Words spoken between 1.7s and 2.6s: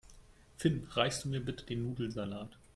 Nudelsalat?